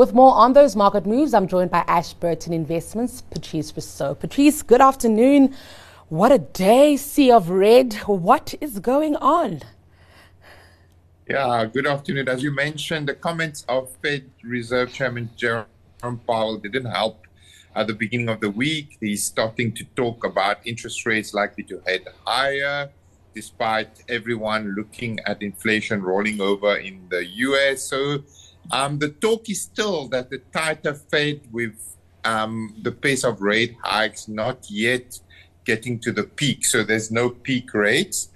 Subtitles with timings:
[0.00, 4.14] With more on those market moves, I'm joined by Ashburton Investments, Patrice Rousseau.
[4.14, 5.54] Patrice, good afternoon.
[6.08, 7.92] What a day, sea of red.
[8.06, 9.60] What is going on?
[11.28, 12.30] Yeah, good afternoon.
[12.30, 15.66] As you mentioned, the comments of Fed Reserve Chairman Jerome
[16.26, 17.26] Powell didn't help
[17.76, 18.96] at the beginning of the week.
[19.00, 22.88] He's starting to talk about interest rates likely to head higher,
[23.34, 27.82] despite everyone looking at inflation rolling over in the US.
[27.82, 28.24] So
[28.70, 33.76] um, the talk is still that the tighter Fed with um, the pace of rate
[33.82, 35.18] hikes not yet
[35.64, 36.64] getting to the peak.
[36.64, 38.28] So there's no peak rates.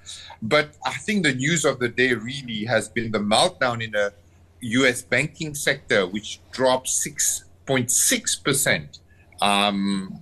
[0.43, 4.13] But I think the news of the day really has been the meltdown in the
[4.61, 8.99] US banking sector, which dropped 6.6%
[9.41, 10.21] um,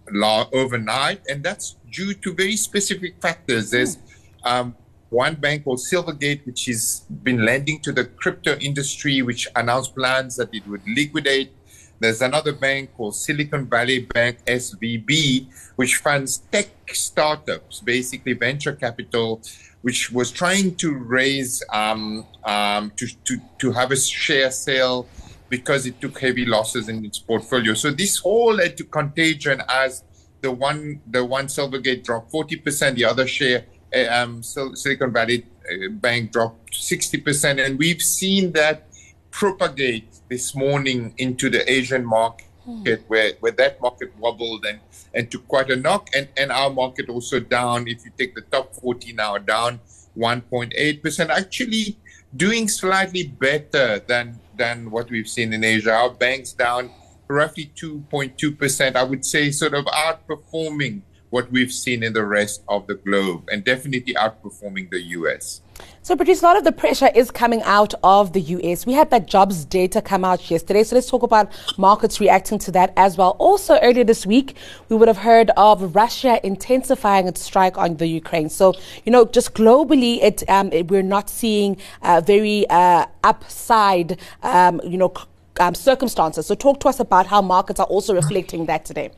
[0.53, 1.23] overnight.
[1.29, 3.71] And that's due to very specific factors.
[3.71, 3.99] There's
[4.45, 4.75] um,
[5.13, 10.37] one bank called Silvergate, which has been lending to the crypto industry, which announced plans
[10.37, 11.53] that it would liquidate.
[12.01, 19.41] There's another bank called Silicon Valley Bank, SVB, which funds tech startups, basically venture capital,
[19.83, 25.07] which was trying to raise um, um, to, to, to have a share sale
[25.49, 27.75] because it took heavy losses in its portfolio.
[27.75, 30.03] So this all led to contagion as
[30.41, 35.89] the one the one Silvergate dropped 40%, the other share uh, um, Silicon Valley uh,
[35.91, 37.65] Bank dropped 60%.
[37.65, 38.89] And we've seen that
[39.31, 43.03] propagate this morning into the Asian market, mm.
[43.09, 44.81] where, where that market wobbled and,
[45.15, 46.09] and took quite a knock.
[46.15, 47.89] And, and our market also down.
[47.89, 49.81] If you take the top 40 now, down
[50.17, 51.29] 1.8%.
[51.29, 51.97] Actually,
[52.35, 55.93] doing slightly better than, than what we've seen in Asia.
[55.93, 56.91] Our banks down
[57.29, 58.97] roughly 2.2%.
[58.97, 63.49] I would say sort of outperforming what we've seen in the rest of the globe
[63.51, 65.63] and definitely outperforming the US.
[66.03, 68.85] So, Patrice, a lot of the pressure is coming out of the US.
[68.85, 70.85] We had that jobs data come out yesterday.
[70.85, 73.31] So, let's talk about markets reacting to that as well.
[73.39, 74.57] Also, earlier this week,
[74.91, 78.51] we would have heard of Russia intensifying its strike on the Ukraine.
[78.51, 84.21] So, you know, just globally, it, um, it we're not seeing uh, very uh, upside,
[84.43, 85.15] um, you know,
[85.61, 86.47] um, circumstances.
[86.47, 89.13] So, talk to us about how markets are also reflecting that today.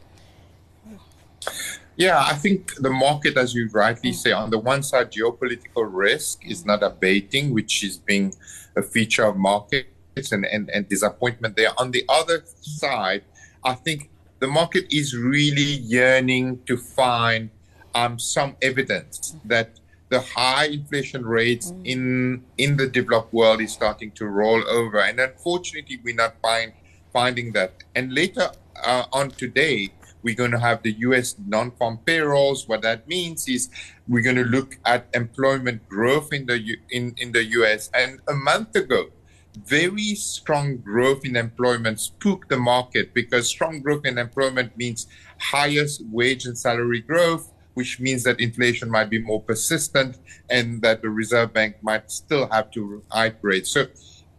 [1.97, 6.44] Yeah, I think the market, as you rightly say, on the one side, geopolitical risk
[6.44, 8.34] is not abating, which is being
[8.77, 11.71] a feature of markets and, and, and disappointment there.
[11.78, 13.22] On the other side,
[13.62, 14.10] I think
[14.41, 17.50] the market is really yearning to find
[17.94, 19.78] um, some evidence that
[20.09, 21.87] the high inflation rates mm.
[21.87, 26.72] in in the developed world is starting to roll over, and unfortunately, we're not find,
[27.12, 27.84] finding that.
[27.94, 28.50] And later
[28.84, 29.93] uh, on today,
[30.24, 32.66] we're going to have the US non farm payrolls.
[32.66, 33.68] What that means is
[34.08, 37.90] we're going to look at employment growth in the, in, in the US.
[37.94, 39.10] And a month ago,
[39.54, 45.06] very strong growth in employment spooked the market because strong growth in employment means
[45.38, 50.18] highest wage and salary growth, which means that inflation might be more persistent
[50.50, 53.70] and that the Reserve Bank might still have to hike rates.
[53.70, 53.86] So,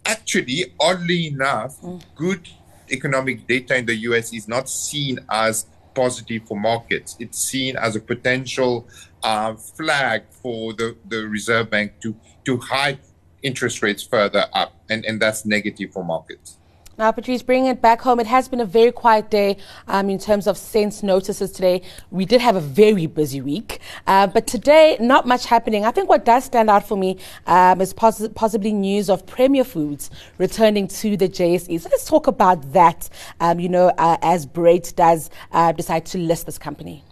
[0.06, 2.02] actually, oddly enough, mm.
[2.16, 2.50] good
[2.92, 5.66] economic data in the US is not seen as
[5.96, 7.16] positive for markets.
[7.20, 8.88] It's seen as a potential
[9.24, 13.00] uh, flag for the, the Reserve Bank to, to hike
[13.42, 16.58] interest rates further up, and, and that's negative for markets.
[16.98, 19.58] Now, Patrice, bringing it back home, it has been a very quiet day
[19.90, 21.82] um, in terms of SENS notices today.
[22.10, 25.84] We did have a very busy week, uh, but today, not much happening.
[25.84, 27.18] I think what does stand out for me
[27.48, 31.82] um, is poss- possibly news of Premier Foods returning to the JSE.
[31.82, 33.10] So let's talk about that,
[33.42, 37.04] um, you know, uh, as Brait does uh, decide to list this company.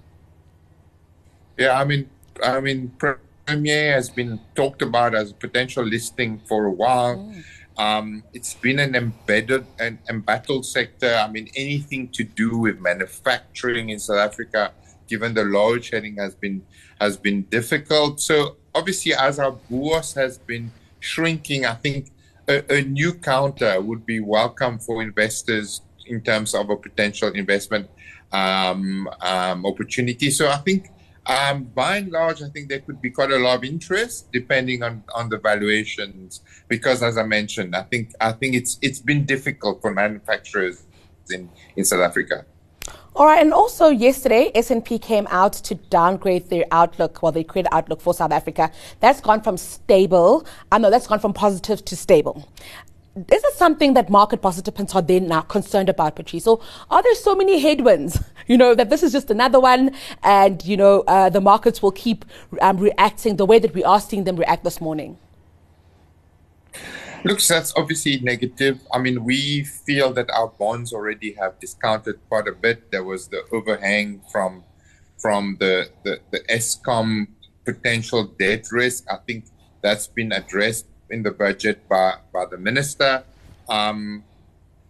[1.58, 2.10] Yeah, I mean,
[2.42, 7.18] I mean, Premier has been talked about as a potential listing for a while.
[7.18, 7.44] Mm
[7.78, 11.16] um, it's been an embedded and embattled sector.
[11.16, 14.72] I mean, anything to do with manufacturing in South Africa,
[15.08, 16.64] given the load shedding, has been
[17.02, 18.22] has been difficult.
[18.22, 22.12] So obviously, as our bourse has been shrinking, I think
[22.48, 27.90] a, a new counter would be welcome for investors in terms of a potential investment
[28.32, 30.30] um, um, opportunity.
[30.32, 30.90] So I think
[31.26, 34.84] um, by and large, I think there could be quite a lot of interest depending
[34.84, 39.26] on, on the valuations, because as I mentioned, I think I think it's it's been
[39.26, 40.84] difficult for manufacturers
[41.30, 42.46] in, in South Africa.
[43.16, 47.72] All right, and also yesterday, S&P came out to downgrade their outlook, well, their credit
[47.72, 48.72] outlook for South Africa.
[49.02, 52.50] That's gone from stable, I uh, know that's gone from positive to stable
[53.16, 56.44] is it something that market participants are then now concerned about, Patrice?
[56.44, 59.92] So are there so many headwinds, you know, that this is just another one
[60.24, 62.26] and, you know, uh, the markets will keep
[62.62, 65.18] um, reacting the way that we are seeing them react this morning?
[67.24, 68.80] Look, that's obviously negative.
[68.92, 72.92] I mean, we feel that our bonds already have discounted quite a bit.
[72.92, 74.64] There was the overhang from
[75.18, 77.28] from the the, the Eskom
[77.64, 79.06] potential debt risk.
[79.10, 79.46] I think
[79.82, 83.24] that's been addressed in the budget by by the minister.
[83.70, 84.24] Um,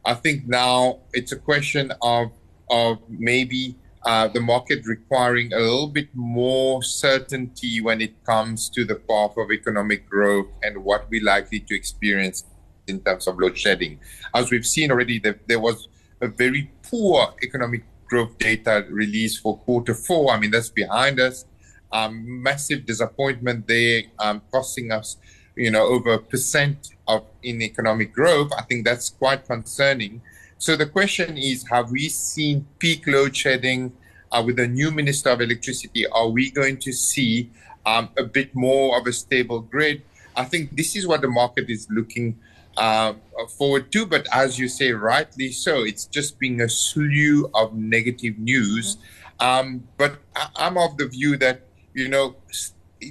[0.05, 2.31] I think now it's a question of
[2.69, 3.75] of maybe
[4.05, 9.35] uh, the market requiring a little bit more certainty when it comes to the path
[9.37, 12.43] of economic growth and what we're likely to experience
[12.87, 13.99] in terms of load shedding.
[14.33, 15.87] As we've seen already, that there was
[16.19, 20.33] a very poor economic growth data released for quarter four.
[20.33, 21.45] I mean, that's behind us.
[21.91, 25.17] Um, massive disappointment there, um, costing us,
[25.55, 28.51] you know, over a percent of in economic growth.
[28.57, 30.21] I think that's quite concerning.
[30.57, 33.91] So the question is, have we seen peak load shedding
[34.31, 36.07] uh, with the new Minister of Electricity?
[36.07, 37.51] Are we going to see
[37.85, 40.01] um, a bit more of a stable grid?
[40.35, 42.39] I think this is what the market is looking
[42.77, 43.13] uh,
[43.57, 44.05] forward to.
[44.05, 48.97] But as you say, rightly so, it's just being a slew of negative news.
[49.39, 51.61] Um, but I, I'm of the view that,
[51.93, 52.35] you know,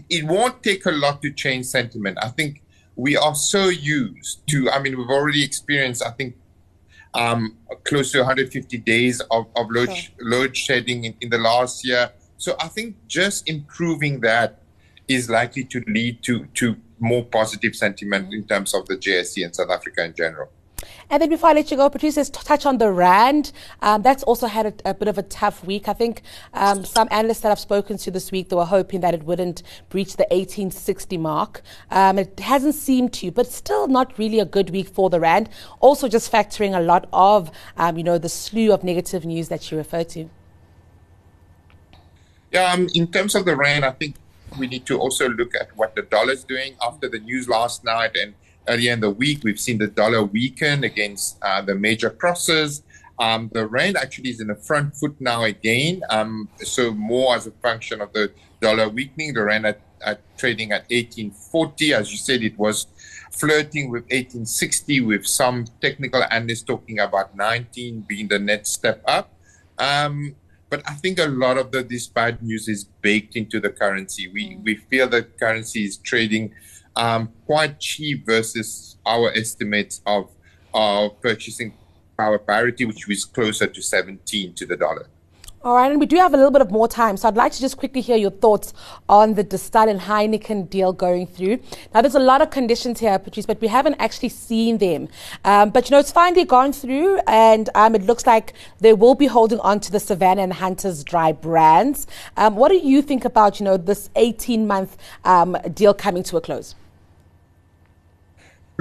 [0.08, 2.18] it won't take a lot to change sentiment.
[2.20, 2.62] I think
[2.96, 6.36] we are so used to, I mean, we've already experienced, I think,
[7.14, 10.14] um, close to 150 days of, of load, sure.
[10.20, 12.10] load shedding in, in the last year.
[12.38, 14.62] So I think just improving that
[15.08, 18.34] is likely to lead to, to more positive sentiment mm-hmm.
[18.34, 20.48] in terms of the JSE and South Africa in general.
[21.10, 23.52] And then before I let you go, let's touch on the Rand.
[23.80, 25.88] Um, that's also had a, a, bit of a tough week.
[25.88, 26.22] I think
[26.54, 29.62] um, some analysts that I've spoken to this week, they were hoping that it wouldn't
[29.88, 31.62] breach the 1860 mark.
[31.90, 35.48] Um, it hasn't seemed to, but still not really a good week for the Rand.
[35.80, 39.70] Also just factoring a lot of, um, you know, the slew of negative news that
[39.70, 40.28] you refer to.
[42.50, 44.16] Yeah, um, in terms of the Rand, I think
[44.58, 47.84] we need to also look at what the dollar is doing after the news last
[47.84, 48.34] night and
[48.68, 52.82] earlier in the week, we've seen the dollar weaken against uh, the major crosses.
[53.18, 56.02] Um, the rand actually is in the front foot now again.
[56.10, 60.72] Um, so more as a function of the dollar weakening, the rand at, at trading
[60.72, 61.94] at 1840.
[61.94, 62.86] As you said, it was
[63.30, 69.34] flirting with 1860, with some technical analysts talking about 19 being the next step up.
[69.78, 70.34] Um,
[70.72, 74.28] but I think a lot of the, this bad news is baked into the currency.
[74.28, 76.54] We we feel that currency is trading
[76.96, 80.30] um, quite cheap versus our estimates of,
[80.74, 81.74] of purchasing
[82.16, 85.06] power parity, which was closer to 17 to the dollar.
[85.64, 87.52] All right, and we do have a little bit of more time, so I'd like
[87.52, 88.74] to just quickly hear your thoughts
[89.08, 91.60] on the Distell and Heineken deal going through.
[91.94, 95.08] Now, there's a lot of conditions here, Patrice, but we haven't actually seen them.
[95.44, 99.14] Um, but you know, it's finally gone through, and um, it looks like they will
[99.14, 102.08] be holding on to the Savannah and Hunters Dry brands.
[102.36, 106.40] Um, what do you think about you know this 18-month um, deal coming to a
[106.40, 106.74] close?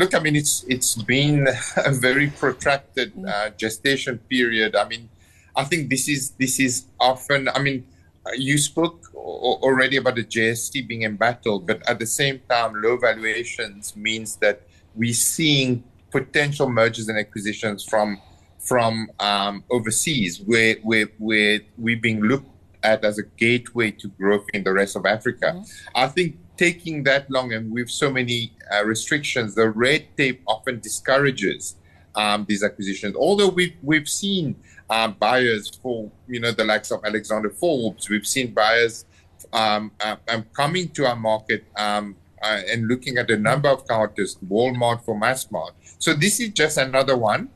[0.01, 4.75] Look, I mean, it's it's been a very protracted uh, gestation period.
[4.75, 5.09] I mean,
[5.55, 7.47] I think this is this is often.
[7.49, 7.85] I mean,
[8.33, 13.95] you spoke already about the JSE being embattled, but at the same time, low valuations
[13.95, 14.63] means that
[14.95, 18.19] we're seeing potential mergers and acquisitions from
[18.57, 22.49] from um, overseas, where where where we're being looked
[22.81, 25.53] at as a gateway to growth in the rest of Africa.
[25.53, 25.93] Mm-hmm.
[25.93, 30.79] I think taking that long and with so many uh, restrictions, the red tape often
[30.79, 31.75] discourages
[32.15, 33.15] um, these acquisitions.
[33.15, 34.55] Although we've we've seen
[34.89, 39.05] um, buyers for you know the likes of Alexander Forbes, we've seen buyers
[39.53, 40.17] um, uh,
[40.53, 45.19] coming to our market um, uh, and looking at the number of counters, Walmart for
[45.19, 45.71] Massmart.
[45.99, 47.49] So this is just another one.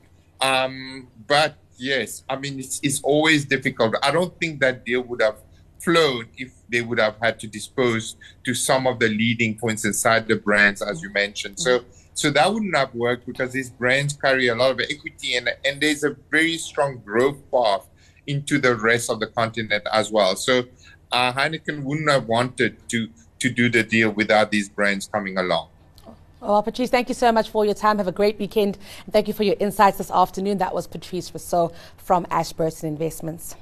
[1.27, 3.95] But yes, I mean it's, it's always difficult.
[4.01, 5.37] I don't think that deal would have
[5.79, 10.27] flown if they would have had to dispose to some of the leading points inside
[10.27, 11.59] the brands, as you mentioned.
[11.59, 15.49] So, so that wouldn't have worked because these brands carry a lot of equity and,
[15.63, 17.87] and there's a very strong growth path
[18.27, 20.35] into the rest of the continent as well.
[20.35, 20.63] So,
[21.11, 25.67] uh, Heineken wouldn't have wanted to to do the deal without these brands coming along.
[26.41, 27.97] Well, Patrice, thank you so much for your time.
[27.97, 28.77] Have a great weekend.
[29.11, 30.59] Thank you for your insights this afternoon.
[30.59, 33.55] That was Patrice Rousseau from Ashburton Investments.